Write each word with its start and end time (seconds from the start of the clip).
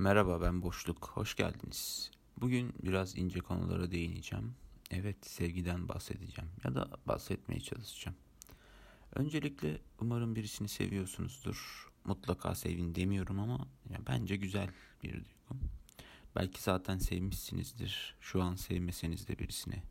Merhaba 0.00 0.40
ben 0.40 0.62
Boşluk, 0.62 1.10
hoş 1.14 1.34
geldiniz. 1.36 2.10
Bugün 2.40 2.72
biraz 2.82 3.18
ince 3.18 3.40
konulara 3.40 3.90
değineceğim. 3.90 4.54
Evet 4.90 5.26
sevgiden 5.26 5.88
bahsedeceğim 5.88 6.50
ya 6.64 6.74
da 6.74 6.90
bahsetmeye 7.06 7.60
çalışacağım. 7.60 8.16
Öncelikle 9.14 9.78
umarım 10.00 10.36
birisini 10.36 10.68
seviyorsunuzdur. 10.68 11.88
Mutlaka 12.04 12.54
sevin 12.54 12.94
demiyorum 12.94 13.38
ama 13.40 13.68
ya 13.90 13.98
bence 14.06 14.36
güzel 14.36 14.68
bir 15.02 15.12
duygu. 15.12 15.64
Belki 16.36 16.62
zaten 16.62 16.98
sevmişsinizdir. 16.98 18.14
Şu 18.20 18.42
an 18.42 18.54
sevmeseniz 18.54 19.28
de 19.28 19.38
birisini. 19.38 19.82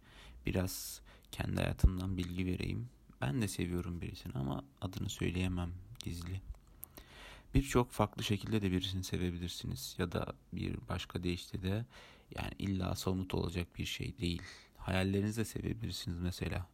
Biraz 0.46 1.02
kendi 1.32 1.56
hayatımdan 1.56 2.18
bilgi 2.18 2.46
vereyim. 2.46 2.90
Ben 3.22 3.42
de 3.42 3.48
seviyorum 3.48 4.02
birisini 4.02 4.34
ama 4.34 4.64
adını 4.82 5.10
söyleyemem 5.10 5.72
gizli. 6.00 6.42
Birçok 7.54 7.92
farklı 7.92 8.24
şekilde 8.24 8.62
de 8.62 8.72
birisini 8.72 9.04
sevebilirsiniz 9.04 9.96
ya 9.98 10.12
da 10.12 10.34
bir 10.54 10.76
başka 10.90 11.24
deyişle 11.24 11.62
de 11.62 11.86
yani 12.36 12.52
illa 12.60 12.96
somut 12.96 13.34
olacak 13.34 13.68
bir 13.78 13.86
şey 13.86 14.18
değil. 14.18 14.42
Hayallerinizle 14.78 15.46
sevebilirsiniz 15.46 16.20
mesela 16.20 16.68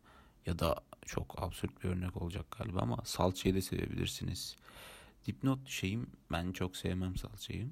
ya 0.46 0.60
da 0.60 0.84
çok 1.06 1.44
absürt 1.44 1.84
bir 1.84 1.90
örnek 1.90 2.22
olacak 2.22 2.46
galiba 2.52 2.80
ama 2.82 2.98
salçayı 3.06 3.56
da 3.56 3.62
sevebilirsiniz. 3.62 4.56
Dipnot 5.28 5.70
şeyim 5.70 6.08
ben 6.32 6.52
çok 6.52 6.78
sevmem 6.78 7.18
salçayı. 7.18 7.70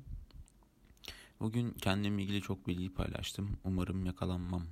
Bugün 1.39 1.71
kendimle 1.71 2.23
ilgili 2.23 2.41
çok 2.41 2.67
bilgi 2.67 2.93
paylaştım. 2.93 3.57
Umarım 3.63 4.05
yakalanmam. 4.05 4.63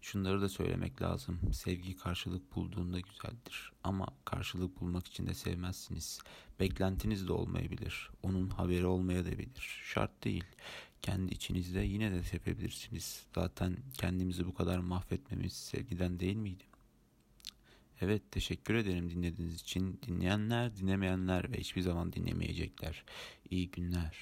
Şunları 0.00 0.40
da 0.40 0.48
söylemek 0.48 1.02
lazım. 1.02 1.40
Sevgi 1.52 1.96
karşılık 1.96 2.56
bulduğunda 2.56 3.00
güzeldir. 3.00 3.72
Ama 3.84 4.06
karşılık 4.24 4.80
bulmak 4.80 5.06
için 5.06 5.26
de 5.26 5.34
sevmezsiniz. 5.34 6.20
Beklentiniz 6.60 7.28
de 7.28 7.32
olmayabilir. 7.32 8.10
Onun 8.22 8.48
haberi 8.50 8.86
olmayabilir. 8.86 9.80
Şart 9.84 10.24
değil. 10.24 10.44
Kendi 11.02 11.34
içinizde 11.34 11.80
yine 11.80 12.12
de 12.12 12.22
sevebilirsiniz. 12.22 13.26
Zaten 13.34 13.76
kendimizi 13.94 14.46
bu 14.46 14.54
kadar 14.54 14.78
mahvetmemiz 14.78 15.52
sevgiden 15.52 16.20
değil 16.20 16.36
miydi? 16.36 16.64
Evet 18.00 18.22
teşekkür 18.30 18.74
ederim 18.74 19.10
dinlediğiniz 19.10 19.60
için. 19.60 20.00
Dinleyenler, 20.06 20.76
dinlemeyenler 20.76 21.52
ve 21.52 21.56
hiçbir 21.58 21.82
zaman 21.82 22.12
dinlemeyecekler. 22.12 23.04
İyi 23.50 23.70
günler. 23.70 24.16